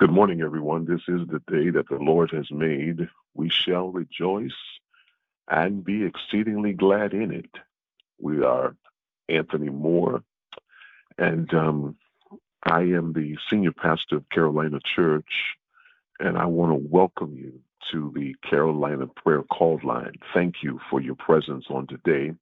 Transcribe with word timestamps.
Good 0.00 0.12
morning, 0.12 0.40
everyone. 0.40 0.86
This 0.86 1.02
is 1.08 1.28
the 1.28 1.42
day 1.46 1.68
that 1.68 1.90
the 1.90 1.98
Lord 1.98 2.30
has 2.30 2.50
made. 2.50 3.06
We 3.34 3.50
shall 3.50 3.90
rejoice 3.90 4.56
and 5.46 5.84
be 5.84 6.04
exceedingly 6.04 6.72
glad 6.72 7.12
in 7.12 7.30
it. 7.30 7.50
We 8.18 8.42
are 8.42 8.74
Anthony 9.28 9.68
Moore, 9.68 10.22
and 11.18 11.52
um, 11.52 11.96
I 12.62 12.80
am 12.80 13.12
the 13.12 13.36
senior 13.50 13.72
pastor 13.72 14.16
of 14.16 14.28
Carolina 14.30 14.78
Church, 14.82 15.58
and 16.18 16.38
I 16.38 16.46
want 16.46 16.72
to 16.72 16.88
welcome 16.88 17.36
you 17.36 17.60
to 17.92 18.10
the 18.16 18.34
Carolina 18.48 19.06
Prayer 19.06 19.42
Call 19.42 19.80
Line. 19.84 20.14
Thank 20.32 20.62
you 20.62 20.80
for 20.88 21.02
your 21.02 21.16
presence 21.16 21.66
on 21.68 21.86
today. 21.86 22.32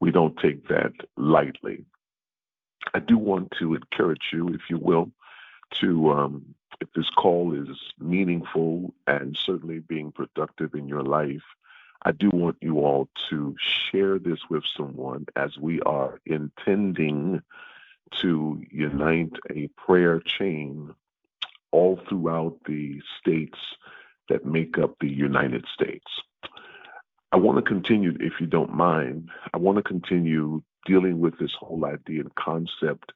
We 0.00 0.10
don't 0.10 0.36
take 0.36 0.68
that 0.68 0.92
lightly. 1.16 1.86
I 2.92 2.98
do 2.98 3.16
want 3.16 3.54
to 3.60 3.76
encourage 3.76 4.28
you, 4.30 4.50
if 4.50 4.68
you 4.68 4.76
will, 4.76 5.10
to 5.80 6.10
um, 6.12 6.54
if 6.80 6.92
this 6.94 7.10
call 7.10 7.54
is 7.54 7.76
meaningful 7.98 8.94
and 9.06 9.36
certainly 9.36 9.80
being 9.80 10.12
productive 10.12 10.74
in 10.74 10.88
your 10.88 11.02
life, 11.02 11.42
I 12.02 12.12
do 12.12 12.30
want 12.30 12.58
you 12.60 12.80
all 12.80 13.08
to 13.30 13.56
share 13.58 14.18
this 14.18 14.40
with 14.48 14.64
someone 14.76 15.26
as 15.34 15.56
we 15.58 15.80
are 15.82 16.20
intending 16.26 17.42
to 18.20 18.62
unite 18.70 19.32
a 19.50 19.68
prayer 19.76 20.20
chain 20.20 20.94
all 21.72 22.00
throughout 22.08 22.58
the 22.66 23.00
states 23.18 23.58
that 24.28 24.46
make 24.46 24.78
up 24.78 24.96
the 25.00 25.10
United 25.10 25.64
States. 25.72 26.06
I 27.32 27.36
want 27.36 27.58
to 27.58 27.62
continue, 27.62 28.16
if 28.20 28.40
you 28.40 28.46
don't 28.46 28.72
mind, 28.72 29.30
I 29.52 29.58
want 29.58 29.76
to 29.76 29.82
continue 29.82 30.62
dealing 30.84 31.18
with 31.18 31.38
this 31.38 31.54
whole 31.58 31.84
idea 31.84 32.20
and 32.20 32.34
concept 32.34 33.12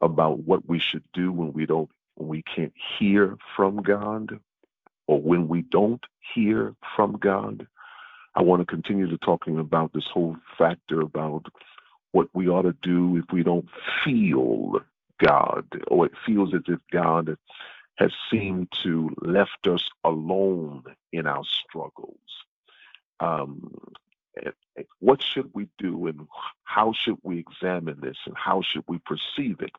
about 0.00 0.40
what 0.40 0.68
we 0.68 0.78
should 0.78 1.04
do 1.12 1.32
when 1.32 1.52
we 1.52 1.66
don't 1.66 1.90
when 2.16 2.28
we 2.28 2.42
can't 2.42 2.72
hear 2.98 3.36
from 3.56 3.82
God 3.82 4.38
or 5.06 5.20
when 5.20 5.48
we 5.48 5.62
don't 5.62 6.04
hear 6.34 6.74
from 6.96 7.18
God. 7.18 7.66
I 8.34 8.42
want 8.42 8.60
to 8.60 8.66
continue 8.66 9.08
to 9.08 9.18
talking 9.18 9.58
about 9.58 9.92
this 9.92 10.06
whole 10.12 10.36
factor 10.58 11.00
about 11.00 11.46
what 12.12 12.28
we 12.32 12.48
ought 12.48 12.62
to 12.62 12.76
do 12.82 13.16
if 13.16 13.24
we 13.32 13.42
don't 13.42 13.68
feel 14.04 14.80
God 15.24 15.66
or 15.88 16.06
it 16.06 16.12
feels 16.24 16.54
as 16.54 16.62
if 16.66 16.80
God 16.92 17.36
has 17.96 18.12
seemed 18.30 18.72
to 18.82 19.10
left 19.20 19.66
us 19.68 19.88
alone 20.02 20.82
in 21.12 21.26
our 21.26 21.44
struggles. 21.44 22.18
Um, 23.20 23.72
what 24.98 25.22
should 25.22 25.50
we 25.54 25.68
do 25.78 26.06
and 26.08 26.26
how 26.64 26.92
should 26.92 27.18
we 27.22 27.38
examine 27.38 28.00
this 28.00 28.16
and 28.26 28.36
how 28.36 28.62
should 28.62 28.84
we 28.88 28.98
perceive 28.98 29.60
it? 29.60 29.70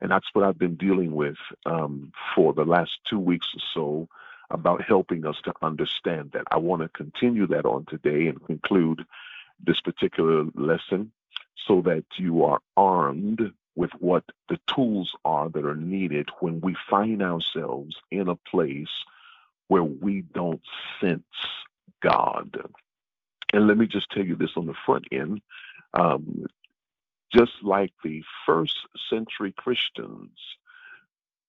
And 0.00 0.10
that's 0.10 0.26
what 0.32 0.44
I've 0.44 0.58
been 0.58 0.76
dealing 0.76 1.12
with 1.12 1.36
um, 1.66 2.12
for 2.34 2.52
the 2.52 2.64
last 2.64 2.92
two 3.08 3.18
weeks 3.18 3.48
or 3.54 3.60
so 3.74 4.08
about 4.50 4.82
helping 4.82 5.26
us 5.26 5.36
to 5.44 5.52
understand 5.62 6.32
that. 6.32 6.44
I 6.50 6.58
want 6.58 6.82
to 6.82 6.88
continue 6.88 7.46
that 7.48 7.64
on 7.64 7.86
today 7.86 8.26
and 8.26 8.44
conclude 8.44 9.04
this 9.64 9.80
particular 9.80 10.44
lesson 10.54 11.12
so 11.66 11.82
that 11.82 12.04
you 12.16 12.44
are 12.44 12.60
armed 12.76 13.52
with 13.76 13.90
what 13.98 14.24
the 14.48 14.58
tools 14.74 15.12
are 15.24 15.48
that 15.50 15.64
are 15.64 15.76
needed 15.76 16.28
when 16.40 16.60
we 16.60 16.76
find 16.88 17.22
ourselves 17.22 17.96
in 18.10 18.28
a 18.28 18.36
place 18.36 18.88
where 19.68 19.84
we 19.84 20.22
don't 20.22 20.62
sense 21.00 21.22
God. 22.02 22.56
And 23.52 23.66
let 23.66 23.76
me 23.76 23.86
just 23.86 24.10
tell 24.10 24.24
you 24.24 24.36
this 24.36 24.50
on 24.56 24.66
the 24.66 24.74
front 24.86 25.06
end. 25.12 25.40
Um, 25.94 26.46
just 27.32 27.52
like 27.62 27.92
the 28.04 28.22
first 28.46 28.76
century 29.10 29.54
Christians, 29.56 30.30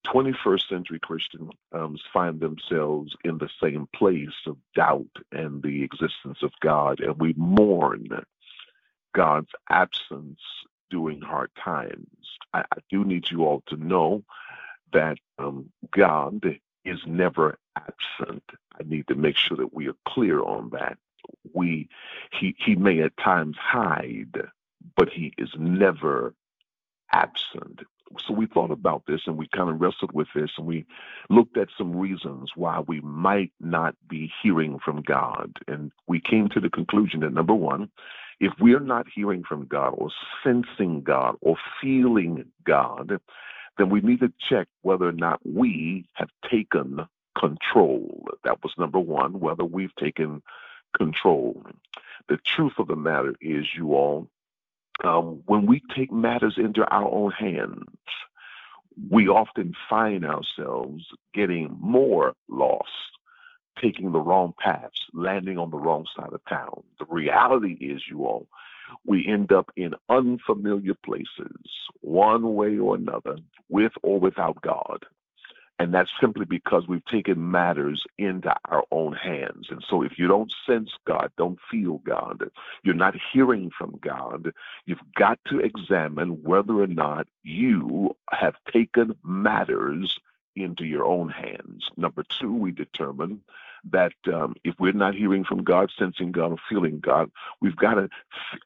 21st 0.07 0.69
century 0.69 0.99
Christians 0.99 1.51
find 2.13 2.39
themselves 2.39 3.15
in 3.23 3.37
the 3.37 3.49
same 3.61 3.87
place 3.95 4.29
of 4.47 4.57
doubt 4.75 5.07
and 5.31 5.63
the 5.63 5.83
existence 5.83 6.39
of 6.43 6.51
God, 6.61 7.01
and 7.01 7.19
we 7.19 7.33
mourn 7.37 8.07
God's 9.13 9.51
absence 9.69 10.39
during 10.89 11.21
hard 11.21 11.51
times. 11.63 12.07
I, 12.53 12.61
I 12.61 12.79
do 12.89 13.03
need 13.05 13.31
you 13.31 13.45
all 13.45 13.63
to 13.67 13.77
know 13.77 14.23
that 14.93 15.17
um, 15.39 15.71
God 15.91 16.59
is 16.85 16.99
never 17.07 17.57
absent. 17.77 18.43
I 18.79 18.83
need 18.85 19.07
to 19.09 19.15
make 19.15 19.37
sure 19.37 19.57
that 19.57 19.73
we 19.73 19.87
are 19.89 19.95
clear 20.07 20.41
on 20.41 20.69
that. 20.71 20.97
We 21.53 21.89
he 22.31 22.55
he 22.59 22.75
may 22.75 23.01
at 23.01 23.17
times 23.17 23.57
hide 23.59 24.37
but 24.95 25.09
he 25.09 25.33
is 25.37 25.49
never 25.57 26.33
absent. 27.13 27.81
So 28.27 28.33
we 28.33 28.45
thought 28.45 28.71
about 28.71 29.03
this 29.07 29.21
and 29.25 29.37
we 29.37 29.47
kind 29.55 29.69
of 29.69 29.79
wrestled 29.79 30.11
with 30.13 30.27
this 30.35 30.51
and 30.57 30.67
we 30.67 30.85
looked 31.29 31.57
at 31.57 31.69
some 31.77 31.95
reasons 31.95 32.51
why 32.55 32.81
we 32.81 32.99
might 33.01 33.51
not 33.59 33.95
be 34.07 34.31
hearing 34.41 34.79
from 34.83 35.01
God. 35.01 35.53
And 35.67 35.91
we 36.07 36.19
came 36.19 36.49
to 36.49 36.59
the 36.59 36.69
conclusion 36.69 37.21
that 37.21 37.33
number 37.33 37.53
one, 37.53 37.89
if 38.39 38.53
we 38.59 38.73
are 38.73 38.81
not 38.81 39.07
hearing 39.13 39.43
from 39.43 39.65
God 39.65 39.93
or 39.97 40.09
sensing 40.43 41.01
God 41.01 41.35
or 41.41 41.55
feeling 41.79 42.45
God, 42.65 43.19
then 43.77 43.89
we 43.89 44.01
need 44.01 44.19
to 44.19 44.33
check 44.49 44.67
whether 44.81 45.07
or 45.07 45.13
not 45.13 45.39
we 45.45 46.05
have 46.13 46.29
taken 46.49 47.07
control. 47.37 48.27
That 48.43 48.61
was 48.63 48.73
number 48.77 48.99
one, 48.99 49.39
whether 49.39 49.63
we've 49.63 49.95
taken 49.95 50.41
control. 50.97 51.63
The 52.27 52.37
truth 52.37 52.73
of 52.77 52.87
the 52.87 52.95
matter 52.95 53.35
is, 53.41 53.67
you 53.75 53.93
all, 53.93 54.27
um, 55.03 55.41
when 55.45 55.65
we 55.65 55.81
take 55.95 56.11
matters 56.11 56.55
into 56.57 56.83
our 56.91 57.09
own 57.09 57.31
hands, 57.31 57.85
we 59.09 59.27
often 59.27 59.73
find 59.89 60.25
ourselves 60.25 61.05
getting 61.33 61.75
more 61.79 62.33
lost, 62.49 62.89
taking 63.81 64.11
the 64.11 64.19
wrong 64.19 64.53
paths, 64.59 65.01
landing 65.13 65.57
on 65.57 65.71
the 65.71 65.77
wrong 65.77 66.05
side 66.15 66.33
of 66.33 66.41
town. 66.47 66.83
The 66.99 67.05
reality 67.09 67.73
is, 67.79 68.03
you 68.09 68.25
all, 68.25 68.47
we 69.05 69.25
end 69.27 69.51
up 69.51 69.71
in 69.75 69.93
unfamiliar 70.09 70.93
places, 71.05 71.55
one 72.01 72.55
way 72.55 72.77
or 72.77 72.95
another, 72.95 73.37
with 73.69 73.93
or 74.03 74.19
without 74.19 74.61
God. 74.61 75.05
And 75.81 75.95
that's 75.95 76.11
simply 76.21 76.45
because 76.45 76.87
we've 76.87 77.03
taken 77.05 77.49
matters 77.49 78.03
into 78.19 78.53
our 78.65 78.83
own 78.91 79.13
hands. 79.13 79.69
And 79.71 79.83
so 79.89 80.03
if 80.03 80.19
you 80.19 80.27
don't 80.27 80.53
sense 80.63 80.91
God, 81.07 81.31
don't 81.39 81.57
feel 81.71 81.97
God, 82.05 82.51
you're 82.83 82.93
not 82.93 83.15
hearing 83.33 83.71
from 83.75 83.97
God, 83.99 84.53
you've 84.85 84.99
got 85.15 85.39
to 85.47 85.57
examine 85.57 86.43
whether 86.43 86.79
or 86.79 86.85
not 86.85 87.27
you 87.41 88.15
have 88.29 88.53
taken 88.71 89.15
matters 89.23 90.19
into 90.55 90.85
your 90.85 91.03
own 91.03 91.29
hands. 91.29 91.89
Number 91.97 92.23
two, 92.29 92.53
we 92.53 92.69
determine 92.71 93.41
that 93.89 94.13
um, 94.31 94.53
if 94.63 94.75
we're 94.77 94.91
not 94.91 95.15
hearing 95.15 95.43
from 95.43 95.63
God, 95.63 95.91
sensing 95.97 96.31
God, 96.31 96.51
or 96.51 96.57
feeling 96.69 96.99
God, 96.99 97.31
we've 97.59 97.75
got 97.75 97.95
to 97.95 98.07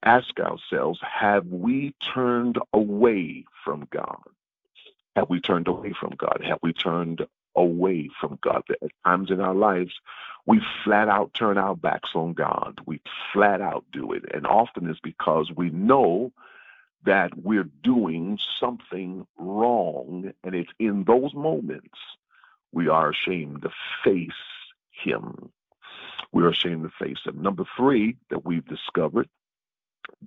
ask 0.03 0.37
ourselves 0.37 0.99
have 1.01 1.47
we 1.47 1.95
turned 2.13 2.59
away 2.73 3.45
from 3.63 3.87
God? 3.89 4.19
Have 5.15 5.29
we 5.29 5.39
turned 5.39 5.67
away 5.67 5.93
from 5.99 6.13
God? 6.17 6.41
Have 6.45 6.59
we 6.61 6.73
turned 6.73 7.25
away 7.55 8.09
from 8.19 8.37
God? 8.41 8.63
At 8.81 8.91
times 9.05 9.31
in 9.31 9.39
our 9.39 9.55
lives, 9.55 9.93
we 10.45 10.61
flat 10.83 11.07
out 11.07 11.33
turn 11.33 11.57
our 11.57 11.75
backs 11.75 12.11
on 12.15 12.33
God. 12.33 12.79
We 12.85 13.01
flat 13.33 13.61
out 13.61 13.85
do 13.91 14.11
it. 14.11 14.23
And 14.33 14.45
often 14.45 14.89
it's 14.89 14.99
because 14.99 15.51
we 15.55 15.69
know 15.69 16.31
that 17.05 17.37
we're 17.37 17.69
doing 17.83 18.39
something 18.59 19.25
wrong. 19.37 20.33
And 20.43 20.53
it's 20.55 20.71
in 20.79 21.05
those 21.05 21.33
moments 21.33 21.97
we 22.73 22.89
are 22.89 23.09
ashamed 23.09 23.61
to 23.61 23.69
face 24.03 24.31
Him. 24.91 25.49
We're 26.33 26.49
ashamed 26.49 26.83
to 26.83 27.05
face 27.05 27.19
Him. 27.25 27.41
Number 27.41 27.63
three 27.77 28.17
that 28.29 28.45
we've 28.45 28.65
discovered 28.65 29.29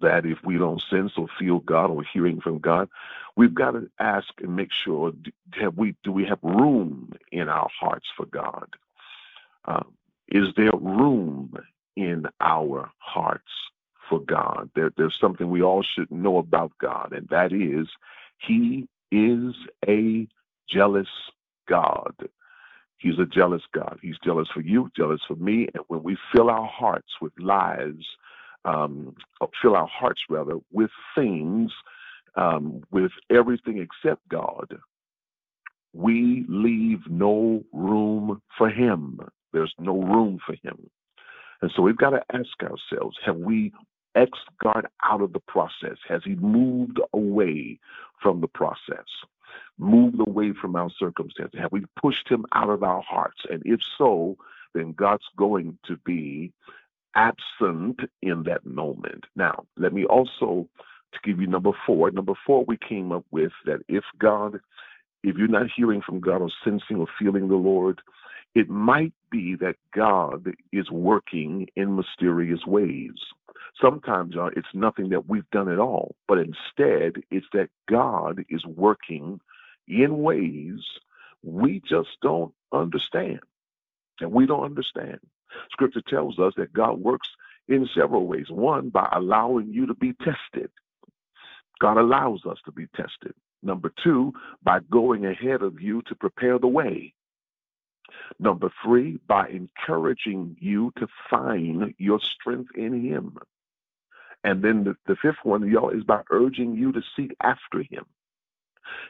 that 0.01 0.27
if 0.27 0.39
we 0.45 0.59
don't 0.59 0.83
sense 0.91 1.13
or 1.17 1.29
feel 1.39 1.61
God 1.61 1.91
or 1.91 2.03
hearing 2.03 2.41
from 2.41 2.59
God, 2.59 2.89
we've 3.37 3.55
got 3.55 3.73
to 3.73 3.91
ask 3.99 4.29
and 4.43 4.57
make 4.57 4.71
sure 4.85 5.13
have 5.61 5.77
we 5.77 5.95
do 6.05 6.13
we 6.13 6.25
have 6.27 6.39
room 6.43 7.13
in 7.33 7.49
our 7.49 7.69
hearts 7.81 8.07
for 8.17 8.27
God? 8.27 8.69
Um, 9.67 9.95
is 10.29 10.49
there 10.57 10.73
room 10.81 11.55
in 11.97 12.27
our 12.41 12.91
hearts 12.99 13.51
for 14.09 14.21
God? 14.21 14.71
There, 14.75 14.91
there's 14.97 15.19
something 15.21 15.51
we 15.51 15.63
all 15.63 15.83
should 15.85 16.11
know 16.11 16.39
about 16.39 16.73
God, 16.81 17.13
and 17.13 17.29
that 17.31 17.53
is 17.53 17.89
He 18.39 18.89
is 19.13 19.55
a 19.89 20.29
jealous 20.69 21.09
God. 21.69 22.15
He's 22.99 23.19
a 23.19 23.27
jealous 23.27 23.63
God. 23.75 23.99
He's 24.03 24.19
jealous 24.25 24.49
for 24.53 24.61
you, 24.61 24.91
jealous 24.97 25.21
for 25.29 25.37
me, 25.37 25.69
and 25.75 25.85
when 25.89 26.03
we 26.03 26.17
fill 26.35 26.51
our 26.51 26.67
hearts 26.67 27.11
with 27.21 27.33
lies 27.39 28.05
um, 28.69 29.15
fill 29.61 29.77
our 29.77 29.87
hearts 29.87 30.21
rather 30.29 30.59
with 30.73 30.91
things, 31.15 31.73
um, 32.37 32.83
with 32.91 33.13
everything 33.31 33.79
except 33.79 34.29
God, 34.29 34.79
we 35.93 36.45
leave 36.49 37.01
no 37.09 37.65
room 37.73 38.43
for 38.57 38.69
Him. 38.69 39.21
There's 39.53 39.75
no 39.79 40.01
room 40.01 40.39
for 40.45 40.55
Him. 40.63 40.91
And 41.63 41.73
so 41.75 41.83
we've 41.83 41.97
got 41.97 42.11
to 42.11 42.23
ask 42.33 42.63
ourselves 42.63 43.17
have 43.25 43.37
we 43.37 43.73
X 44.15 44.31
God 44.63 44.87
out 45.03 45.21
of 45.21 45.33
the 45.33 45.41
process? 45.41 45.97
Has 46.09 46.23
He 46.25 46.35
moved 46.37 47.01
away 47.13 47.79
from 48.21 48.41
the 48.41 48.49
process? 48.49 49.07
moved 49.79 50.21
away 50.21 50.53
from 50.53 50.77
our 50.77 50.91
circumstances? 50.99 51.59
Have 51.61 51.73
we 51.73 51.85
pushed 52.01 52.29
him 52.29 52.45
out 52.55 52.69
of 52.69 52.83
our 52.83 53.03
hearts? 53.03 53.41
And 53.51 53.63
if 53.65 53.81
so, 53.97 54.37
then 54.75 54.93
God's 54.93 55.25
going 55.37 55.79
to 55.87 55.97
be 56.05 56.53
absent 57.19 58.01
in 58.23 58.45
that 58.45 58.65
moment. 58.65 59.25
Now, 59.35 59.65
let 59.77 59.93
me 59.93 60.05
also 60.05 60.69
to 61.13 61.19
give 61.25 61.41
you 61.41 61.47
number 61.47 61.73
four. 61.87 62.11
Number 62.11 62.35
four, 62.47 62.65
we 62.67 62.79
came 62.89 63.13
up 63.13 63.25
with 63.31 63.53
that 63.67 63.81
if 63.89 64.05
God, 64.19 64.61
if 65.25 65.37
you're 65.37 65.49
not 65.49 65.67
hearing 65.75 66.01
from 66.05 66.21
God 66.21 66.43
or 66.43 66.51
sensing 66.65 66.99
or 66.99 67.07
feeling 67.19 67.49
the 67.49 67.57
Lord, 67.57 68.01
it 68.55 68.69
might 68.69 69.13
be 69.31 69.57
that 69.57 69.77
God 69.95 70.47
is 70.73 70.91
working 70.91 71.67
in 71.77 71.97
mysterious 71.97 72.61
ways. 72.67 73.15
Sometimes, 73.81 74.35
y'all, 74.35 74.51
it's 74.57 74.67
nothing 74.75 75.09
that 75.11 75.29
we've 75.29 75.49
done 75.51 75.71
at 75.71 75.79
all, 75.79 76.15
but 76.27 76.39
instead, 76.39 77.23
it's 77.31 77.47
that 77.53 77.69
God 77.89 78.45
is 78.49 78.65
working 78.67 79.41
in 79.87 80.19
ways 80.19 80.81
we 81.43 81.81
just 81.89 82.09
don't 82.23 82.53
understand. 82.73 83.41
And 84.21 84.33
we 84.33 84.47
don't 84.47 84.65
understand. 84.65 85.21
Scripture 85.71 86.03
tells 86.03 86.39
us 86.39 86.53
that 86.57 86.73
God 86.73 87.01
works 87.01 87.29
in 87.69 87.89
several 87.95 88.27
ways. 88.27 88.47
One, 88.51 88.89
by 88.89 89.09
allowing 89.13 89.73
you 89.73 89.87
to 89.87 89.95
be 89.95 90.15
tested. 90.15 90.71
God 91.81 91.97
allows 91.97 92.45
us 92.47 92.59
to 92.65 92.73
be 92.73 92.87
tested. 92.97 93.35
Number 93.63 93.93
two, 94.03 94.33
by 94.63 94.81
going 94.91 95.27
ahead 95.27 95.63
of 95.63 95.81
you 95.81 96.03
to 96.03 96.15
prepare 96.15 96.59
the 96.59 96.69
way. 96.69 97.15
Number 98.39 98.71
three, 98.85 99.19
by 99.27 99.49
encouraging 99.49 100.57
you 100.61 100.93
to 100.99 101.07
find 101.31 101.95
your 101.99 102.21
strength 102.21 102.71
in 102.75 103.05
Him. 103.05 103.37
And 104.45 104.63
then 104.63 104.85
the, 104.85 104.97
the 105.07 105.17
fifth 105.17 105.45
one, 105.45 105.69
y'all, 105.69 105.91
is 105.91 106.05
by 106.05 106.23
urging 106.31 106.75
you 106.75 106.93
to 106.93 107.03
seek 107.17 107.35
after 107.43 107.83
Him. 107.91 108.07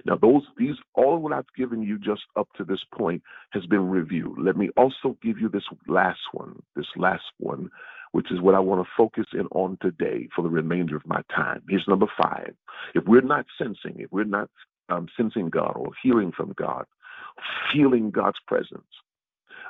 Now, 0.06 0.16
those, 0.16 0.42
these, 0.56 0.76
all 0.94 1.18
what 1.18 1.32
I've 1.32 1.52
given 1.56 1.82
you 1.82 1.98
just 1.98 2.22
up 2.36 2.48
to 2.56 2.64
this 2.64 2.84
point 2.94 3.22
has 3.52 3.66
been 3.66 3.88
reviewed. 3.88 4.38
Let 4.38 4.56
me 4.56 4.70
also 4.76 5.16
give 5.22 5.38
you 5.40 5.48
this 5.48 5.64
last 5.86 6.20
one, 6.32 6.62
this 6.76 6.86
last 6.96 7.24
one, 7.38 7.70
which 8.12 8.30
is 8.32 8.40
what 8.40 8.54
I 8.54 8.60
want 8.60 8.84
to 8.84 8.90
focus 8.96 9.26
in 9.32 9.46
on 9.52 9.78
today 9.80 10.28
for 10.34 10.42
the 10.42 10.50
remainder 10.50 10.96
of 10.96 11.06
my 11.06 11.22
time. 11.34 11.62
Here's 11.68 11.88
number 11.88 12.06
five. 12.20 12.54
If 12.94 13.04
we're 13.06 13.20
not 13.20 13.46
sensing, 13.58 13.96
if 14.00 14.12
we're 14.12 14.24
not 14.24 14.50
um, 14.88 15.08
sensing 15.16 15.50
God 15.50 15.74
or 15.76 15.90
hearing 16.02 16.32
from 16.32 16.54
God, 16.56 16.86
feeling 17.72 18.10
God's 18.10 18.38
presence, 18.46 18.86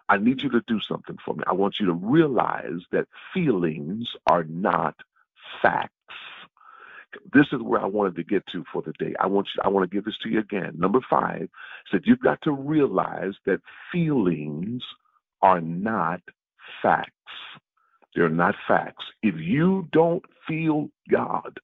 I 0.08 0.18
need 0.18 0.42
you 0.42 0.50
to 0.50 0.62
do 0.66 0.80
something 0.80 1.18
for 1.24 1.34
me. 1.34 1.44
I 1.46 1.54
want 1.54 1.76
you 1.80 1.86
to 1.86 1.92
realize 1.92 2.80
that 2.92 3.08
feelings 3.34 4.08
are 4.26 4.44
not 4.44 4.96
facts. 5.62 5.92
This 7.32 7.46
is 7.52 7.62
where 7.62 7.80
I 7.80 7.86
wanted 7.86 8.16
to 8.16 8.24
get 8.24 8.46
to 8.52 8.64
for 8.72 8.82
the 8.82 8.92
day. 8.98 9.14
I 9.20 9.26
want 9.26 9.48
you 9.56 9.62
I 9.64 9.68
want 9.68 9.90
to 9.90 9.94
give 9.94 10.04
this 10.04 10.18
to 10.22 10.28
you 10.30 10.40
again. 10.40 10.74
Number 10.78 11.00
5 11.08 11.48
said 11.90 12.02
you've 12.04 12.20
got 12.20 12.42
to 12.42 12.52
realize 12.52 13.34
that 13.46 13.60
feelings 13.92 14.82
are 15.42 15.60
not 15.60 16.20
facts. 16.82 17.12
They're 18.14 18.28
not 18.30 18.56
facts. 18.66 19.04
If 19.22 19.36
you 19.36 19.88
don't 19.92 20.24
feel 20.46 20.90
God, 21.10 21.58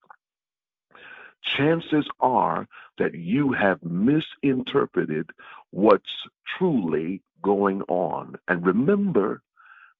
chances 1.45 2.07
are 2.21 2.67
that 2.99 3.15
you 3.15 3.53
have 3.53 3.83
misinterpreted 3.83 5.31
what's 5.71 6.05
truly 6.59 7.23
going 7.43 7.83
on. 7.83 8.37
And 8.49 8.67
remember 8.67 9.43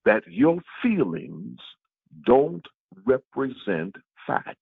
that 0.05 0.25
your 0.29 0.61
feelings 0.83 1.59
don't 2.27 2.67
represent 3.05 3.97
facts. 4.27 4.59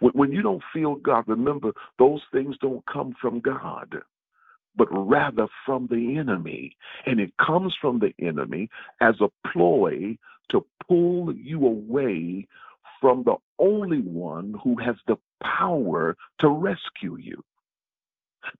When 0.00 0.32
you 0.32 0.42
don't 0.42 0.62
feel 0.72 0.96
God, 0.96 1.24
remember 1.28 1.72
those 1.98 2.22
things 2.32 2.56
don't 2.60 2.84
come 2.86 3.14
from 3.20 3.40
God, 3.40 3.96
but 4.76 4.88
rather 4.90 5.46
from 5.66 5.88
the 5.90 6.18
enemy. 6.18 6.76
And 7.06 7.20
it 7.20 7.32
comes 7.44 7.74
from 7.80 7.98
the 8.00 8.12
enemy 8.24 8.68
as 9.00 9.14
a 9.20 9.30
ploy 9.52 10.18
to 10.50 10.64
pull 10.88 11.34
you 11.34 11.66
away 11.66 12.46
from 13.00 13.24
the 13.24 13.36
only 13.58 14.00
one 14.00 14.54
who 14.62 14.76
has 14.76 14.96
the 15.06 15.16
power 15.42 16.16
to 16.40 16.48
rescue 16.48 17.16
you. 17.16 17.42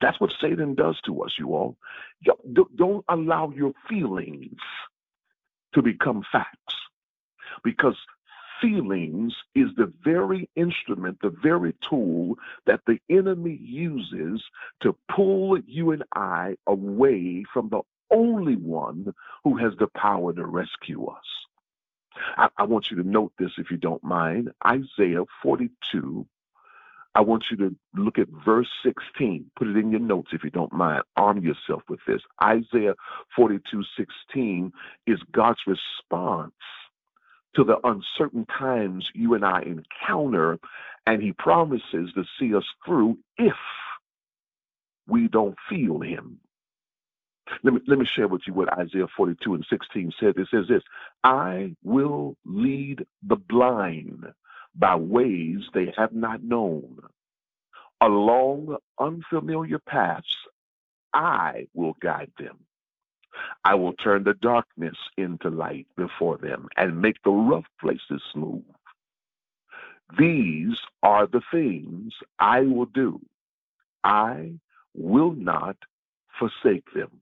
That's 0.01 0.21
what 0.21 0.33
Satan 0.41 0.75
does 0.75 1.01
to 1.07 1.23
us, 1.23 1.33
you 1.39 1.55
all. 1.55 1.77
Don't 2.77 3.05
allow 3.09 3.51
your 3.51 3.73
feelings 3.89 4.59
to 5.75 5.83
become 5.83 6.23
facts 6.31 6.75
because 7.65 7.97
feelings 8.61 9.35
is 9.55 9.69
the 9.77 9.93
very 10.05 10.49
instrument, 10.57 11.19
the 11.23 11.35
very 11.43 11.75
tool 11.89 12.37
that 12.67 12.81
the 12.87 12.99
enemy 13.11 13.59
uses 13.63 14.43
to 14.83 14.97
pull 15.15 15.59
you 15.67 15.93
and 15.93 16.05
I 16.15 16.57
away 16.67 17.45
from 17.53 17.69
the 17.71 17.83
only 18.11 18.57
one 18.57 19.13
who 19.45 19.57
has 19.59 19.73
the 19.79 19.89
power 19.97 20.33
to 20.33 20.45
rescue 20.45 21.07
us. 21.07 21.25
I, 22.37 22.49
I 22.59 22.65
want 22.65 22.87
you 22.91 22.97
to 23.03 23.09
note 23.09 23.33
this 23.39 23.53
if 23.59 23.71
you 23.71 23.77
don't 23.77 24.03
mind. 24.05 24.51
Isaiah 24.67 25.25
42. 25.43 26.27
I 27.15 27.23
want 27.23 27.45
you 27.51 27.57
to 27.59 27.75
look 27.97 28.19
at 28.19 28.29
verse 28.45 28.69
16. 28.85 29.51
Put 29.59 29.69
it 29.69 29.77
in 29.77 29.91
your 29.91 30.01
notes 30.01 30.31
if 30.33 30.45
you 30.45 30.51
don't 30.51 30.73
mind. 30.73 31.03
Arm 31.17 31.43
yourself 31.43 31.83
with 31.89 32.01
this. 32.07 32.21
Isaiah 32.43 32.95
42 33.35 33.83
16 33.97 34.73
is 35.07 35.19
God's 35.33 35.61
response 35.67 36.53
to 37.57 37.65
the 37.65 37.79
uncertain 37.85 38.47
times 38.47 39.11
you 39.15 39.35
and 39.35 39.45
I 39.45 39.63
encounter, 39.63 40.59
and 41.07 41.23
He 41.23 41.33
promises 41.33 42.13
to 42.15 42.25
see 42.39 42.55
us 42.55 42.65
through 42.87 43.19
if 43.39 43.55
we 45.09 45.29
don't 45.29 45.57
feel 45.69 46.01
Him. 46.01 46.39
Let 47.63 47.75
me, 47.75 47.81
let 47.87 47.99
me 47.99 48.07
share 48.07 48.29
with 48.29 48.43
you 48.47 48.55
what 48.55 48.73
Isaiah 48.79 49.09
42 49.17 49.55
and 49.55 49.67
16 49.69 50.13
says. 50.21 50.35
It 50.37 50.49
says 50.51 50.67
this 50.69 50.83
I 51.25 51.75
will 51.83 52.37
lead 52.47 53.07
the 53.23 53.37
blind 53.37 54.27
by 54.75 54.97
ways 54.97 55.61
they 55.75 55.93
have 55.97 56.13
not 56.13 56.43
known. 56.43 57.01
Along 58.01 58.77
unfamiliar 59.01 59.79
paths, 59.81 60.37
I 61.15 61.69
will 61.75 61.95
guide 62.01 62.33
them. 62.39 62.59
I 63.65 63.75
will 63.75 63.93
turn 63.95 64.25
the 64.25 64.35
darkness 64.35 64.97
into 65.17 65.49
light 65.49 65.87
before 65.97 66.39
them 66.39 66.69
and 66.77 67.01
make 67.01 67.23
the 67.23 67.31
rough 67.31 67.67
places 67.81 68.23
smooth. 68.33 68.65
These 70.19 70.77
are 71.03 71.27
the 71.27 71.43
things 71.53 72.13
I 72.39 72.61
will 72.63 72.87
do. 72.87 73.21
I 74.03 74.55
will 74.95 75.33
not 75.33 75.77
forsake 76.39 76.93
them. 76.95 77.21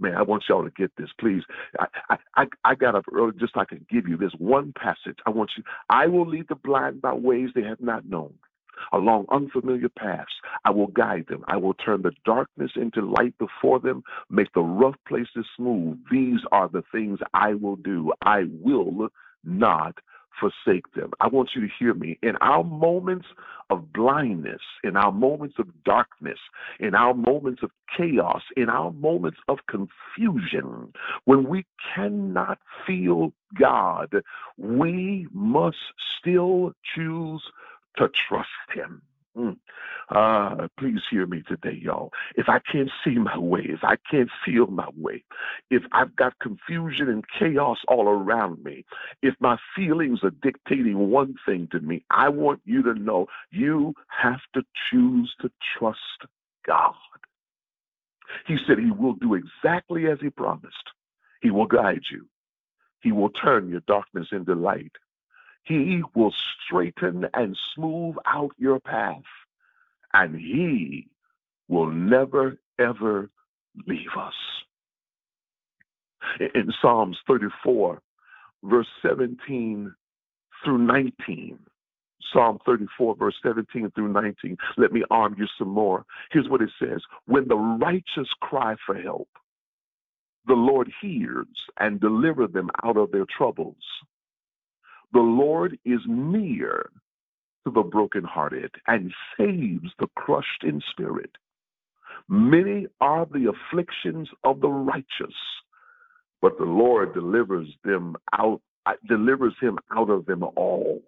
Man, 0.00 0.16
I 0.16 0.22
want 0.22 0.44
y'all 0.48 0.64
to 0.64 0.70
get 0.70 0.92
this, 0.96 1.10
please. 1.18 1.42
I, 2.10 2.18
I, 2.36 2.46
I 2.64 2.74
got 2.74 2.94
up 2.94 3.04
early 3.12 3.32
just 3.38 3.54
so 3.54 3.60
I 3.60 3.64
can 3.64 3.86
give 3.90 4.08
you 4.08 4.16
this 4.16 4.32
one 4.38 4.72
passage. 4.72 5.18
I 5.24 5.30
want 5.30 5.52
you. 5.56 5.62
I 5.88 6.06
will 6.06 6.28
lead 6.28 6.46
the 6.48 6.56
blind 6.56 7.00
by 7.00 7.14
ways 7.14 7.50
they 7.54 7.62
have 7.62 7.80
not 7.80 8.04
known 8.06 8.34
along 8.92 9.26
unfamiliar 9.30 9.88
paths. 9.88 10.32
I 10.64 10.70
will 10.70 10.88
guide 10.88 11.26
them. 11.28 11.44
I 11.48 11.56
will 11.56 11.74
turn 11.74 12.02
the 12.02 12.12
darkness 12.24 12.72
into 12.76 13.00
light 13.00 13.36
before 13.38 13.80
them, 13.80 14.02
make 14.30 14.52
the 14.54 14.62
rough 14.62 14.96
places 15.06 15.46
smooth. 15.56 15.98
These 16.10 16.40
are 16.52 16.68
the 16.68 16.84
things 16.92 17.18
I 17.32 17.54
will 17.54 17.76
do. 17.76 18.12
I 18.22 18.44
will 18.60 19.08
not 19.44 19.98
forsake 20.40 20.92
them. 20.94 21.12
I 21.20 21.28
want 21.28 21.50
you 21.54 21.62
to 21.62 21.72
hear 21.78 21.94
me. 21.94 22.18
In 22.22 22.36
our 22.40 22.64
moments 22.64 23.26
of 23.70 23.92
blindness, 23.92 24.60
in 24.82 24.96
our 24.96 25.12
moments 25.12 25.56
of 25.58 25.68
darkness, 25.84 26.38
in 26.80 26.94
our 26.94 27.14
moments 27.14 27.62
of 27.62 27.70
chaos, 27.96 28.42
in 28.56 28.68
our 28.68 28.90
moments 28.92 29.38
of 29.48 29.58
confusion, 29.68 30.92
when 31.24 31.48
we 31.48 31.64
cannot 31.94 32.58
feel 32.86 33.32
God, 33.58 34.22
we 34.58 35.28
must 35.32 35.76
still 36.18 36.72
choose 36.94 37.42
to 37.96 38.08
trust 38.28 38.48
him. 38.74 39.02
Mm. 39.36 39.56
Uh, 40.10 40.68
please 40.78 41.00
hear 41.10 41.26
me 41.26 41.42
today, 41.48 41.76
y'all. 41.80 42.10
If 42.36 42.48
I 42.48 42.60
can't 42.70 42.90
see 43.04 43.16
my 43.16 43.36
way, 43.36 43.62
if 43.64 43.80
I 43.82 43.96
can't 44.08 44.30
feel 44.44 44.66
my 44.68 44.88
way, 44.96 45.24
if 45.70 45.82
I've 45.92 46.14
got 46.14 46.38
confusion 46.40 47.08
and 47.08 47.24
chaos 47.38 47.78
all 47.88 48.08
around 48.08 48.62
me, 48.62 48.84
if 49.22 49.34
my 49.40 49.56
feelings 49.74 50.20
are 50.22 50.32
dictating 50.42 51.10
one 51.10 51.34
thing 51.46 51.68
to 51.72 51.80
me, 51.80 52.04
I 52.10 52.28
want 52.28 52.60
you 52.64 52.82
to 52.84 52.94
know 52.94 53.26
you 53.50 53.94
have 54.08 54.40
to 54.54 54.62
choose 54.90 55.34
to 55.40 55.50
trust 55.76 55.98
God. 56.66 56.94
He 58.46 58.56
said 58.66 58.78
he 58.78 58.90
will 58.90 59.14
do 59.14 59.34
exactly 59.34 60.06
as 60.06 60.18
he 60.20 60.30
promised. 60.30 60.74
He 61.42 61.50
will 61.50 61.66
guide 61.66 62.02
you. 62.10 62.26
He 63.00 63.12
will 63.12 63.30
turn 63.30 63.68
your 63.68 63.82
darkness 63.86 64.28
into 64.32 64.54
light. 64.54 64.92
He 65.64 66.02
will 66.14 66.34
straighten 66.66 67.26
and 67.34 67.56
smooth 67.74 68.16
out 68.26 68.52
your 68.58 68.80
path, 68.80 69.22
and 70.12 70.36
He 70.36 71.08
will 71.68 71.90
never, 71.90 72.58
ever 72.78 73.30
leave 73.86 74.14
us. 74.18 74.34
In 76.54 76.72
Psalms 76.80 77.18
34, 77.26 78.00
verse 78.64 78.86
17 79.02 79.94
through 80.64 80.78
19, 80.78 81.58
Psalm 82.32 82.58
34, 82.66 83.16
verse 83.16 83.34
17 83.42 83.90
through 83.94 84.12
19. 84.12 84.56
Let 84.76 84.92
me 84.92 85.04
arm 85.10 85.36
you 85.38 85.46
some 85.58 85.68
more. 85.68 86.04
Here's 86.30 86.48
what 86.48 86.62
it 86.62 86.70
says 86.78 87.00
When 87.26 87.48
the 87.48 87.56
righteous 87.56 88.28
cry 88.40 88.76
for 88.84 88.96
help, 88.96 89.28
the 90.46 90.54
Lord 90.54 90.90
hears 91.00 91.46
and 91.78 92.00
delivers 92.00 92.52
them 92.52 92.70
out 92.82 92.96
of 92.96 93.12
their 93.12 93.26
troubles. 93.36 93.76
The 95.14 95.20
Lord 95.20 95.78
is 95.86 96.00
near 96.06 96.90
to 97.64 97.72
the 97.72 97.82
brokenhearted 97.82 98.72
and 98.88 99.12
saves 99.38 99.90
the 99.98 100.08
crushed 100.16 100.64
in 100.64 100.82
spirit. 100.90 101.30
Many 102.28 102.88
are 103.00 103.26
the 103.26 103.50
afflictions 103.52 104.28
of 104.44 104.60
the 104.60 104.68
righteous, 104.68 105.34
but 106.42 106.58
the 106.58 106.64
Lord 106.64 107.14
delivers 107.14 107.68
them 107.84 108.16
out, 108.36 108.60
uh, 108.86 108.94
delivers 109.08 109.54
him 109.60 109.78
out 109.96 110.10
of 110.10 110.26
them 110.26 110.42
all. 110.56 111.00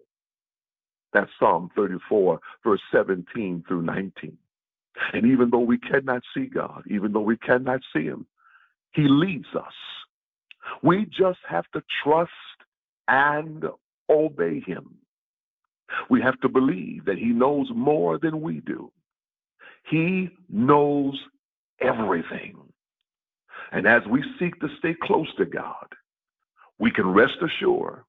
That's 1.13 1.31
Psalm 1.39 1.71
34, 1.77 2.39
verse 2.65 2.81
17 2.93 3.65
through 3.67 3.83
19. 3.83 4.39
And 5.15 5.27
even 5.27 5.51
though 5.51 5.61
we 5.61 5.79
cannot 5.79 6.23
see 6.35 6.47
God, 6.47 6.85
even 6.89 7.13
though 7.13 7.21
we 7.21 7.39
cannot 7.39 7.81
see 7.95 8.05
him, 8.05 8.27
he 8.93 9.07
leads 9.09 9.49
us. 9.55 9.75
We 10.83 11.07
just 11.07 11.39
have 11.49 11.65
to 11.75 11.83
trust 12.03 12.31
and 13.09 13.65
obey 14.11 14.61
him. 14.61 14.97
We 16.11 16.21
have 16.23 16.39
to 16.41 16.49
believe 16.49 17.05
that 17.05 17.19
he 17.19 17.27
knows 17.27 17.69
more 17.75 18.19
than 18.19 18.41
we 18.41 18.61
do. 18.61 18.91
He 19.89 20.31
knows 20.49 21.19
everything. 21.81 22.57
And 23.73 23.87
as 23.87 24.03
we 24.11 24.23
seek 24.39 24.59
to 24.61 24.69
stay 24.79 24.95
close 25.03 25.29
to 25.37 25.45
God, 25.45 25.87
we 26.79 26.91
can 26.91 27.07
rest 27.07 27.37
assured 27.43 28.03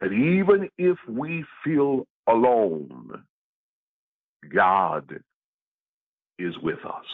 that 0.00 0.12
even 0.12 0.68
if 0.78 0.96
we 1.08 1.44
feel 1.64 2.06
alone, 2.28 3.22
God 4.52 5.20
is 6.38 6.56
with 6.58 6.84
us. 6.84 7.04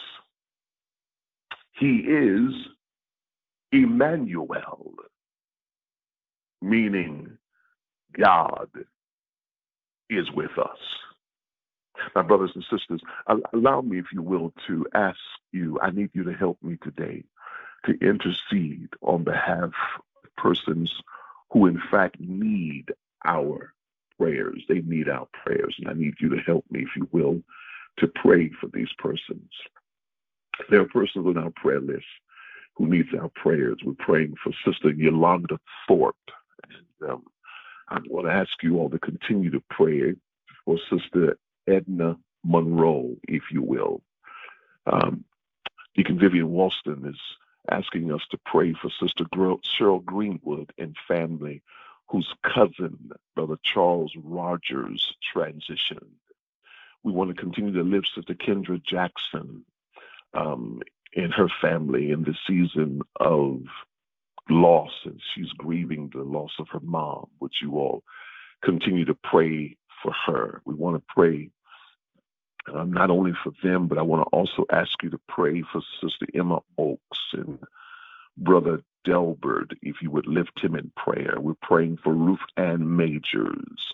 He 1.73 1.97
is 1.97 2.51
Emmanuel, 3.71 4.93
meaning 6.61 7.37
God 8.17 8.69
is 10.09 10.31
with 10.31 10.57
us. 10.57 10.77
My 12.15 12.21
brothers 12.21 12.51
and 12.55 12.63
sisters, 12.69 13.01
allow 13.53 13.81
me, 13.81 13.99
if 13.99 14.05
you 14.13 14.21
will, 14.21 14.53
to 14.67 14.87
ask 14.93 15.19
you, 15.51 15.79
I 15.81 15.91
need 15.91 16.11
you 16.13 16.23
to 16.23 16.33
help 16.33 16.57
me 16.63 16.77
today 16.81 17.23
to 17.85 17.97
intercede 18.01 18.89
on 19.01 19.23
behalf 19.23 19.71
of 20.23 20.35
persons 20.37 20.93
who, 21.51 21.65
in 21.65 21.81
fact, 21.91 22.19
need 22.19 22.93
our 23.25 23.73
prayers. 24.17 24.63
They 24.67 24.81
need 24.81 25.09
our 25.09 25.27
prayers, 25.43 25.75
and 25.79 25.89
I 25.89 25.93
need 25.93 26.15
you 26.19 26.29
to 26.29 26.41
help 26.41 26.65
me, 26.69 26.81
if 26.81 26.89
you 26.95 27.07
will, 27.11 27.41
to 27.97 28.07
pray 28.07 28.49
for 28.59 28.67
these 28.67 28.91
persons. 28.97 29.51
There 30.69 30.81
are 30.81 30.87
persons 30.87 31.25
on 31.25 31.37
our 31.37 31.51
prayer 31.51 31.79
list 31.81 32.05
who 32.75 32.87
needs 32.87 33.09
our 33.19 33.29
prayers. 33.29 33.77
We're 33.83 33.93
praying 33.93 34.35
for 34.43 34.51
Sister 34.65 34.91
Yolanda 34.91 35.59
Thorpe. 35.87 36.15
And 36.69 37.11
um, 37.11 37.23
I 37.89 37.99
want 38.07 38.27
to 38.27 38.33
ask 38.33 38.51
you 38.61 38.77
all 38.77 38.89
to 38.89 38.99
continue 38.99 39.49
to 39.51 39.63
pray 39.69 40.15
for 40.65 40.77
Sister 40.89 41.37
Edna 41.67 42.17
Monroe, 42.43 43.15
if 43.27 43.43
you 43.51 43.61
will. 43.61 44.01
Um, 44.85 45.25
Deacon 45.95 46.19
Vivian 46.19 46.49
Walston 46.49 47.09
is 47.09 47.19
asking 47.69 48.13
us 48.13 48.21
to 48.31 48.39
pray 48.45 48.73
for 48.73 48.89
Sister 48.89 49.25
Cheryl 49.25 50.05
Greenwood 50.05 50.71
and 50.77 50.95
family 51.07 51.61
whose 52.09 52.33
cousin, 52.43 53.11
Brother 53.35 53.57
Charles 53.63 54.13
Rogers, 54.23 55.15
transitioned. 55.35 56.07
We 57.03 57.11
want 57.11 57.29
to 57.29 57.41
continue 57.41 57.73
to 57.73 57.83
lift 57.83 58.09
Sister 58.15 58.33
Kendra 58.33 58.83
Jackson 58.83 59.63
um, 60.33 60.81
and 61.15 61.33
her 61.33 61.47
family 61.61 62.11
in 62.11 62.23
the 62.23 62.35
season 62.47 63.01
of 63.19 63.61
loss, 64.49 64.91
and 65.05 65.19
she's 65.33 65.51
grieving 65.57 66.09
the 66.13 66.23
loss 66.23 66.51
of 66.59 66.67
her 66.71 66.81
mom. 66.81 67.27
Would 67.39 67.53
you 67.61 67.77
all 67.77 68.03
continue 68.63 69.05
to 69.05 69.17
pray 69.23 69.77
for 70.03 70.13
her? 70.27 70.61
We 70.65 70.75
want 70.75 70.97
to 70.97 71.03
pray 71.15 71.49
um, 72.73 72.91
not 72.93 73.09
only 73.09 73.33
for 73.43 73.51
them, 73.63 73.87
but 73.87 73.97
I 73.97 74.01
want 74.03 74.23
to 74.23 74.29
also 74.37 74.65
ask 74.71 74.91
you 75.03 75.09
to 75.11 75.19
pray 75.27 75.63
for 75.71 75.81
Sister 76.01 76.27
Emma 76.33 76.59
Oaks 76.77 77.19
and 77.33 77.59
Brother 78.37 78.81
Delbert, 79.05 79.73
if 79.81 79.97
you 80.01 80.11
would 80.11 80.27
lift 80.27 80.59
him 80.61 80.75
in 80.75 80.91
prayer. 80.95 81.35
We're 81.39 81.53
praying 81.61 81.97
for 82.03 82.13
Ruth 82.13 82.39
Ann 82.57 82.95
Majors. 82.97 83.93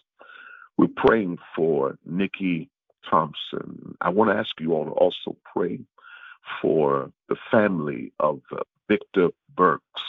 We're 0.78 0.88
praying 0.96 1.38
for 1.56 1.98
Nikki 2.06 2.70
Thompson. 3.10 3.96
I 4.02 4.10
want 4.10 4.32
to 4.32 4.38
ask 4.38 4.60
you 4.60 4.74
all 4.74 4.86
to 4.86 4.92
also 4.92 5.38
pray 5.54 5.80
for 6.62 7.12
the 7.30 7.38
family 7.52 8.12
of 8.20 8.42
uh, 8.52 8.62
Victor 8.88 9.30
Burks, 9.56 10.02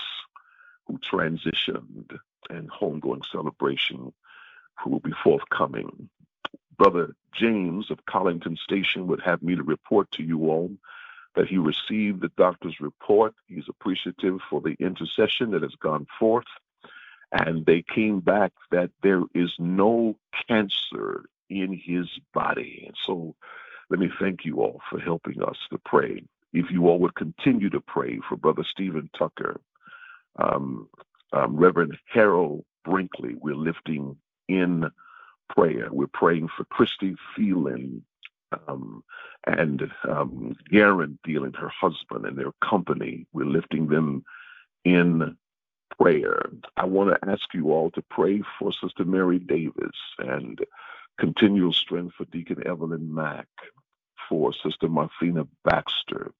who 0.87 0.99
transitioned, 0.99 2.19
and 2.51 2.71
homegoing 2.71 3.25
celebration 3.31 4.13
who 4.79 4.91
will 4.91 5.01
be 5.01 5.15
forthcoming. 5.25 6.09
Brother 6.79 7.15
James 7.33 7.91
of 7.91 8.05
Collington 8.07 8.59
Station 8.59 9.07
would 9.07 9.21
have 9.23 9.43
me 9.43 9.57
to 9.57 9.63
report 9.63 10.11
to 10.13 10.23
you 10.23 10.51
all 10.51 10.71
that 11.35 11.49
he 11.49 11.59
received 11.59 12.21
the 12.21 12.31
doctor's 12.37 12.81
report. 12.81 13.35
He's 13.47 13.69
appreciative 13.69 14.41
for 14.49 14.61
the 14.61 14.77
intercession 14.79 15.51
that 15.51 15.63
has 15.63 15.75
gone 15.75 16.07
forth. 16.19 16.47
And 17.33 17.67
they 17.67 17.83
came 17.83 18.21
back 18.21 18.53
that 18.71 18.91
there 19.03 19.23
is 19.35 19.53
no 19.59 20.17
cancer 20.49 21.27
in 21.51 21.73
his 21.73 22.09
body. 22.33 22.85
And 22.87 22.97
so 23.07 23.35
let 23.91 24.01
me 24.01 24.11
thank 24.19 24.45
you 24.45 24.61
all 24.61 24.81
for 24.89 24.99
helping 24.99 25.43
us 25.43 25.57
to 25.71 25.79
pray. 25.79 26.23
If 26.53 26.71
you 26.71 26.89
all 26.89 26.99
would 27.01 27.15
continue 27.15 27.69
to 27.71 27.81
pray 27.81 28.21
for 28.29 28.37
Brother 28.37 28.65
Stephen 28.65 29.11
Tucker, 29.19 29.61
um, 30.39 30.89
um, 31.33 31.57
Reverend 31.57 31.97
Harold 32.13 32.65
Brinkley, 32.85 33.35
we're 33.35 33.55
lifting 33.55 34.17
in 34.49 34.91
prayer. 35.49 35.89
We're 35.91 36.07
praying 36.13 36.49
for 36.57 36.65
Christy 36.65 37.17
Phelan 37.35 38.05
um, 38.69 39.03
and 39.47 39.91
um, 40.09 40.57
Garen 40.71 41.19
Thielen, 41.27 41.57
her 41.57 41.69
husband, 41.69 42.27
and 42.27 42.39
their 42.39 42.53
company. 42.63 43.27
We're 43.33 43.47
lifting 43.47 43.89
them 43.89 44.25
in 44.85 45.37
prayer. 45.99 46.51
I 46.77 46.85
want 46.85 47.11
to 47.11 47.29
ask 47.29 47.43
you 47.55 47.73
all 47.73 47.91
to 47.93 48.03
pray 48.11 48.43
for 48.59 48.73
Sister 48.73 49.05
Mary 49.05 49.39
Davis 49.39 49.97
and 50.19 50.59
continual 51.19 51.73
strength 51.73 52.15
for 52.17 52.25
Deacon 52.27 52.67
Evelyn 52.67 53.13
Mack, 53.13 53.49
for 54.29 54.53
Sister 54.53 54.89
Marthina 54.89 55.47
Baxter, 55.65 56.33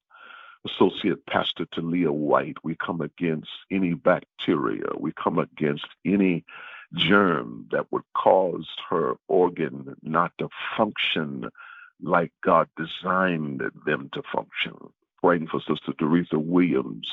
Associate 0.67 1.25
Pastor 1.27 1.67
Talia 1.75 2.13
White. 2.13 2.57
We 2.65 2.77
come 2.77 3.01
against 3.01 3.51
any 3.71 3.95
bacteria. 3.95 4.87
We 4.99 5.13
come 5.13 5.39
against 5.39 5.87
any 6.05 6.45
germ 6.95 7.67
that 7.73 7.91
would 7.93 8.05
cause 8.15 8.67
her 8.91 9.15
organ 9.29 9.97
not 10.03 10.33
to 10.39 10.49
function 10.77 11.49
like 12.03 12.33
God 12.45 12.69
designed 12.77 13.63
them 13.87 14.11
to 14.13 14.23
function. 14.33 14.75
Praying 15.23 15.49
for 15.49 15.61
Sister 15.61 15.93
Teresa 15.99 16.39
Williams 16.39 17.09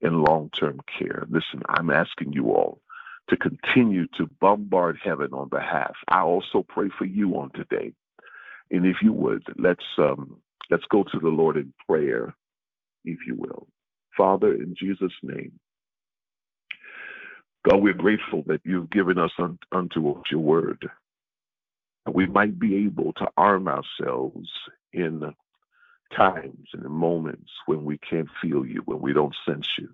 in 0.00 0.22
long 0.22 0.50
term 0.50 0.80
care. 0.98 1.24
Listen, 1.30 1.62
I'm 1.68 1.90
asking 1.90 2.32
you 2.32 2.50
all 2.50 2.80
to 3.28 3.36
continue 3.36 4.06
to 4.18 4.28
bombard 4.40 4.98
heaven 5.02 5.32
on 5.32 5.48
behalf. 5.48 5.94
I 6.08 6.20
also 6.20 6.64
pray 6.68 6.88
for 6.96 7.04
you 7.04 7.36
on 7.38 7.50
today. 7.50 7.92
And 8.70 8.86
if 8.86 8.96
you 9.02 9.12
would, 9.12 9.44
let's 9.56 9.84
um, 9.98 10.38
let's 10.70 10.84
go 10.86 11.04
to 11.04 11.18
the 11.18 11.28
Lord 11.28 11.56
in 11.56 11.72
prayer, 11.88 12.34
if 13.06 13.20
you 13.26 13.36
will. 13.36 13.68
Father, 14.16 14.54
in 14.54 14.76
Jesus' 14.78 15.12
name, 15.22 15.52
God, 17.68 17.82
we're 17.82 17.94
grateful 17.94 18.44
that 18.48 18.62
you've 18.64 18.90
given 18.90 19.18
us 19.18 19.32
un- 19.38 19.58
unto 19.72 20.10
us 20.12 20.24
your 20.30 20.40
word 20.42 20.78
And 22.06 22.14
we 22.14 22.26
might 22.26 22.58
be 22.58 22.86
able 22.86 23.12
to 23.14 23.28
arm 23.36 23.68
ourselves 23.68 24.48
in 24.92 25.22
times 26.16 26.68
and 26.74 26.84
in 26.84 26.92
moments 26.92 27.50
when 27.66 27.84
we 27.84 27.98
can't 27.98 28.28
feel 28.42 28.66
you, 28.66 28.82
when 28.86 29.00
we 29.00 29.12
don't 29.14 29.36
sense 29.48 29.68
you, 29.78 29.90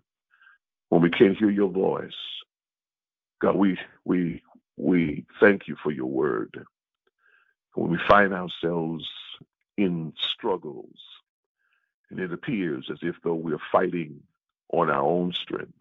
when 0.91 1.03
we 1.03 1.11
can't 1.11 1.39
hear 1.39 1.51
your 1.51 1.71
voice. 1.71 2.13
God, 3.43 3.57
we 3.57 3.79
we 4.05 4.43
we 4.77 5.27
thank 5.41 5.69
you 5.69 5.77
for 5.83 5.93
your 5.93 6.07
word. 6.07 6.65
When 7.75 7.91
we 7.93 7.99
find 8.09 8.35
ourselves 8.35 9.09
in 9.79 10.13
struggles, 10.19 10.97
and 12.13 12.21
it 12.21 12.33
appears 12.33 12.89
as 12.93 12.99
if 13.01 13.17
though 13.25 13.35
we're 13.35 13.57
fighting 13.73 14.21
on 14.71 14.91
our 14.91 15.03
own 15.03 15.33
strength, 15.33 15.73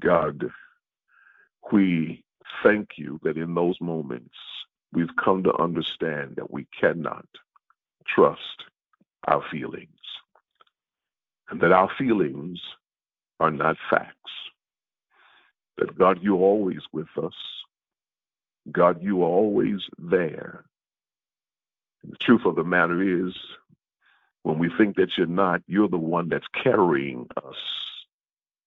God, 0.00 0.48
we 1.72 2.22
thank 2.62 2.90
you 2.96 3.18
that 3.24 3.36
in 3.36 3.54
those 3.54 3.80
moments 3.80 4.34
we've 4.92 5.14
come 5.22 5.42
to 5.42 5.60
understand 5.60 6.36
that 6.36 6.52
we 6.52 6.68
cannot 6.80 7.26
trust 8.06 8.62
our 9.26 9.42
feelings 9.50 9.90
and 11.50 11.60
that 11.60 11.72
our 11.72 11.90
feelings 11.98 12.60
are 13.40 13.50
not 13.50 13.76
facts. 13.90 14.12
That 15.78 15.98
God, 15.98 16.20
you're 16.22 16.36
always 16.36 16.80
with 16.92 17.08
us. 17.20 17.34
God, 18.70 19.02
you 19.02 19.22
are 19.22 19.28
always 19.28 19.80
there. 19.98 20.64
And 22.04 22.12
the 22.12 22.18
truth 22.18 22.42
of 22.44 22.54
the 22.54 22.64
matter 22.64 23.02
is, 23.02 23.34
when 24.46 24.60
we 24.60 24.70
think 24.78 24.94
that 24.94 25.08
you're 25.18 25.26
not, 25.26 25.60
you're 25.66 25.88
the 25.88 25.98
one 25.98 26.28
that's 26.28 26.46
carrying 26.62 27.26
us 27.44 27.56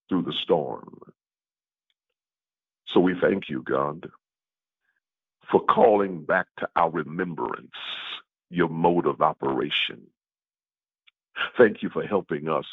through 0.09 0.23
the 0.23 0.33
storm. 0.33 0.99
So 2.85 2.99
we 2.99 3.15
thank 3.21 3.47
you, 3.47 3.63
God, 3.63 4.09
for 5.49 5.61
calling 5.61 6.25
back 6.25 6.47
to 6.57 6.67
our 6.75 6.89
remembrance 6.89 7.71
your 8.49 8.67
mode 8.67 9.05
of 9.05 9.21
operation. 9.21 10.01
Thank 11.57 11.81
you 11.81 11.89
for 11.89 12.03
helping 12.05 12.49
us 12.49 12.65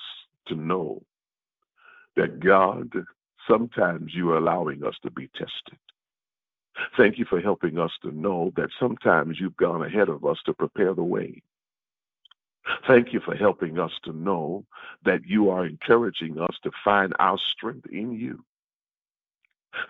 to 0.49 0.57
know 0.57 1.01
that 2.17 2.41
God, 2.41 2.91
sometimes 3.47 4.15
you 4.17 4.33
are 4.33 4.39
allowing 4.39 4.83
us 4.83 4.97
to 5.05 5.13
be 5.13 5.29
tested. 5.29 5.79
Thank 6.97 7.19
you 7.19 7.25
for 7.25 7.41
helping 7.41 7.79
us 7.79 7.93
to 8.03 8.11
know 8.11 8.53
that 8.57 8.71
sometimes 8.81 9.39
you've 9.39 9.57
gone 9.57 9.85
ahead 9.85 10.09
of 10.09 10.25
us 10.25 10.39
to 10.47 10.53
prepare 10.53 10.93
the 10.93 11.05
way. 11.05 11.41
Thank 12.87 13.12
you 13.12 13.20
for 13.20 13.35
helping 13.35 13.78
us 13.78 13.92
to 14.04 14.12
know 14.12 14.64
that 15.04 15.20
you 15.26 15.50
are 15.50 15.66
encouraging 15.66 16.38
us 16.38 16.54
to 16.62 16.70
find 16.85 17.12
our 17.18 17.38
strength 17.52 17.87
in 17.90 18.12
you. 18.12 18.44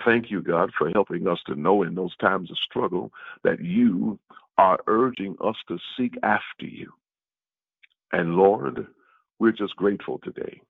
Thank 0.05 0.31
you, 0.31 0.43
God, 0.43 0.73
for 0.77 0.91
helping 0.91 1.27
us 1.29 1.39
to 1.47 1.55
know 1.55 1.83
in 1.83 1.95
those 1.95 2.17
times 2.17 2.51
of 2.51 2.59
struggle 2.59 3.13
that 3.45 3.63
you 3.63 4.19
are 4.59 4.79
urging 4.87 5.37
us 5.43 5.57
to 5.69 5.79
seek 5.97 6.15
after 6.23 6.67
you. 6.67 6.93
And 8.13 8.37
Lord, 8.37 8.87
we're 9.39 9.53
just 9.53 9.77
grateful 9.77 10.19
today 10.23 10.61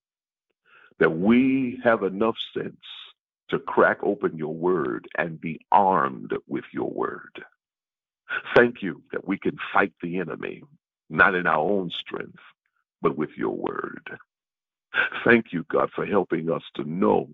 that 0.98 1.10
we 1.10 1.78
have 1.84 2.02
enough 2.02 2.36
sense 2.56 2.76
to 3.50 3.58
crack 3.58 3.98
open 4.02 4.36
your 4.36 4.54
word 4.54 5.06
and 5.18 5.40
be 5.40 5.60
armed 5.70 6.32
with 6.48 6.64
your 6.72 6.90
word. 6.90 7.44
Thank 8.56 8.82
you 8.82 9.02
that 9.12 9.26
we 9.26 9.38
can 9.38 9.56
fight 9.72 9.92
the 10.02 10.18
enemy, 10.18 10.62
not 11.10 11.34
in 11.34 11.46
our 11.46 11.58
own 11.58 11.90
strength, 11.90 12.38
but 13.02 13.16
with 13.16 13.30
your 13.36 13.54
word. 13.54 14.08
Thank 15.24 15.52
you, 15.52 15.64
God, 15.70 15.90
for 15.94 16.06
helping 16.06 16.50
us 16.50 16.62
to 16.74 16.84
know 16.84 17.28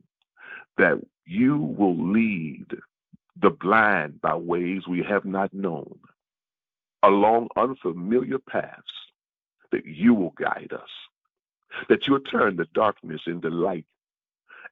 that 0.78 1.00
you 1.26 1.58
will 1.58 1.96
lead 2.12 2.66
the 3.40 3.50
blind 3.50 4.20
by 4.20 4.34
ways 4.34 4.86
we 4.88 5.02
have 5.02 5.24
not 5.24 5.52
known, 5.54 5.98
along 7.02 7.48
unfamiliar 7.56 8.38
paths 8.38 8.82
that 9.70 9.86
you 9.86 10.14
will 10.14 10.34
guide 10.38 10.72
us, 10.72 10.90
that 11.88 12.06
you'll 12.06 12.20
turn 12.20 12.56
the 12.56 12.66
darkness 12.74 13.22
into 13.26 13.48
light, 13.48 13.86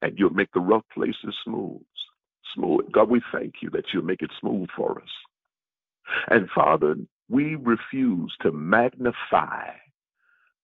and 0.01 0.17
you'll 0.19 0.31
make 0.31 0.51
the 0.53 0.59
rough 0.59 0.83
places 0.93 1.35
smooth. 1.43 1.81
Smooth. 2.53 2.91
God, 2.91 3.09
we 3.09 3.21
thank 3.31 3.55
you 3.61 3.69
that 3.71 3.85
you'll 3.93 4.03
make 4.03 4.21
it 4.21 4.31
smooth 4.39 4.69
for 4.75 5.01
us. 5.01 5.09
And 6.29 6.49
Father, 6.49 6.95
we 7.31 7.55
refuse 7.55 8.35
to 8.41 8.51
magnify 8.51 9.69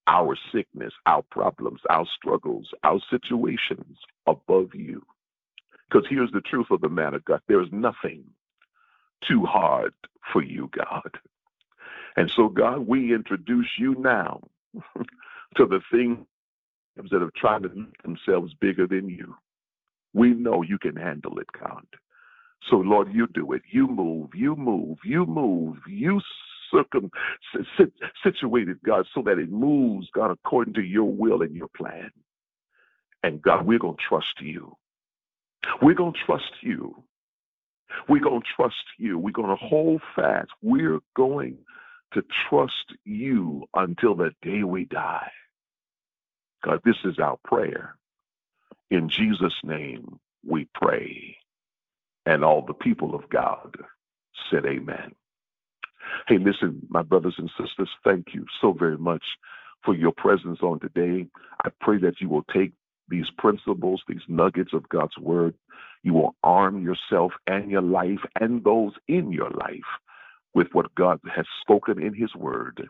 our 0.08 0.38
sickness, 0.54 0.94
our 1.06 1.24
problems, 1.32 1.80
our 1.90 2.06
struggles, 2.16 2.70
our 2.84 3.00
situations 3.10 3.98
above 4.28 4.76
you. 4.76 5.02
Because 5.90 6.06
here's 6.10 6.32
the 6.32 6.42
truth 6.42 6.68
of 6.70 6.82
the 6.82 6.90
matter, 6.90 7.22
God. 7.26 7.42
There 7.48 7.62
is 7.62 7.70
nothing 7.72 8.26
too 9.28 9.46
hard 9.46 9.94
for 10.34 10.44
you, 10.44 10.70
God. 10.76 11.12
And 12.18 12.30
so, 12.36 12.50
God, 12.50 12.88
we 12.88 13.14
introduce 13.14 13.70
you 13.80 13.96
now 14.00 14.42
to 15.56 15.66
the 15.66 15.82
things 15.92 16.20
that 17.12 17.22
are 17.22 17.32
trying 17.38 17.64
to 17.64 17.70
make 17.70 18.02
themselves 18.04 18.54
bigger 18.60 18.88
than 18.88 19.08
you. 19.10 19.36
We 20.14 20.32
know 20.32 20.64
you 20.64 20.80
can 20.80 20.98
handle 20.98 21.40
it, 21.40 21.48
God. 21.60 21.86
So, 22.70 22.78
Lord, 22.78 23.14
you 23.14 23.28
do 23.28 23.54
it. 23.54 23.62
You 23.72 23.88
move, 23.88 24.32
you 24.36 24.56
move, 24.56 24.98
you 25.06 25.26
move, 25.26 25.78
you 25.88 26.20
circum 26.72 27.12
situated, 28.24 28.78
God, 28.86 29.06
so 29.14 29.22
that 29.24 29.40
it 29.40 29.52
moves, 29.52 30.10
God, 30.14 30.32
according 30.32 30.74
to 30.76 30.82
your 30.82 31.12
will 31.12 31.42
and 31.42 31.56
your 31.56 31.70
plan. 31.76 32.12
And 33.24 33.42
God, 33.42 33.66
we're 33.66 33.80
going 33.80 33.98
to 33.98 34.04
trust 34.08 34.42
you. 34.42 34.76
We're 35.82 35.96
going 35.96 36.14
to 36.14 36.20
trust 36.26 36.52
you. 36.62 37.04
We're 38.08 38.22
going 38.22 38.42
to 38.42 38.48
trust 38.56 38.76
you. 38.98 39.18
We're 39.18 39.32
going 39.32 39.50
to 39.50 39.66
hold 39.66 40.02
fast. 40.16 40.50
We're 40.62 41.00
going 41.16 41.58
to 42.14 42.24
trust 42.50 42.94
you 43.06 43.66
until 43.74 44.16
the 44.16 44.32
day 44.42 44.64
we 44.64 44.86
die. 44.86 45.32
God, 46.64 46.82
this 46.86 46.98
is 47.06 47.20
our 47.20 47.38
prayer. 47.44 47.96
In 48.90 49.10
Jesus' 49.10 49.54
name 49.64 50.20
we 50.46 50.68
pray. 50.74 51.38
And 52.26 52.44
all 52.44 52.62
the 52.66 52.74
people 52.74 53.16
of 53.16 53.30
God 53.30 53.76
said, 54.52 54.66
Amen. 54.66 55.14
Hey, 56.28 56.38
listen, 56.38 56.82
my 56.90 57.02
brothers 57.02 57.36
and 57.38 57.50
sisters, 57.60 57.90
thank 58.04 58.28
you 58.34 58.46
so 58.62 58.74
very 58.74 58.98
much 58.98 59.24
for 59.84 59.96
your 59.96 60.12
presence 60.12 60.60
on 60.62 60.80
today. 60.80 61.28
I 61.64 61.70
pray 61.82 61.98
that 62.00 62.22
you 62.22 62.30
will 62.30 62.46
take 62.54 62.74
these 63.10 63.30
principles, 63.38 64.02
these 64.08 64.22
nuggets 64.28 64.74
of 64.74 64.90
God's 64.90 65.18
word. 65.18 65.56
You 66.04 66.14
will 66.14 66.36
arm 66.44 66.84
yourself 66.84 67.34
and 67.48 67.72
your 67.72 67.82
life 67.82 68.20
and 68.40 68.64
those 68.64 68.94
in 69.08 69.32
your 69.32 69.50
life 69.52 69.80
with 70.54 70.68
what 70.74 70.94
God 70.96 71.20
has 71.34 71.46
spoken 71.62 72.02
in 72.02 72.14
his 72.14 72.34
word 72.36 72.90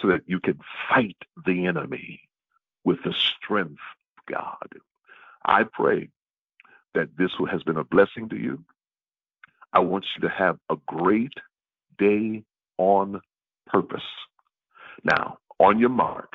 so 0.00 0.08
that 0.08 0.22
you 0.26 0.40
can 0.40 0.58
fight 0.88 1.16
the 1.46 1.66
enemy 1.66 2.20
with 2.84 2.98
the 3.04 3.14
strength 3.14 3.80
of 4.18 4.26
God. 4.34 4.80
I 5.44 5.64
pray 5.64 6.10
that 6.94 7.16
this 7.16 7.30
has 7.50 7.62
been 7.62 7.76
a 7.78 7.84
blessing 7.84 8.28
to 8.30 8.36
you. 8.36 8.64
I 9.72 9.80
want 9.80 10.06
you 10.16 10.28
to 10.28 10.34
have 10.34 10.58
a 10.70 10.76
great 10.86 11.32
day 11.98 12.44
on 12.78 13.20
purpose. 13.66 14.02
Now, 15.04 15.38
on 15.58 15.78
your 15.78 15.90
mark, 15.90 16.34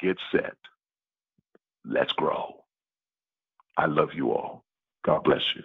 get 0.00 0.18
set. 0.32 0.56
Let's 1.84 2.12
grow. 2.12 2.64
I 3.76 3.86
love 3.86 4.10
you 4.14 4.32
all. 4.32 4.64
God 5.04 5.24
bless 5.24 5.42
you. 5.56 5.64